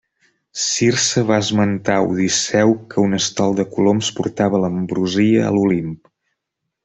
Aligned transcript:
Circe 0.59 1.21
va 1.31 1.35
esmentar 1.43 1.97
a 1.97 2.07
Odisseu 2.13 2.73
que 2.93 3.03
un 3.09 3.13
estol 3.19 3.53
de 3.61 3.67
coloms 3.75 4.09
portava 4.21 4.63
l'ambrosia 4.65 5.47
a 5.49 5.53
l'Olimp. 5.59 5.95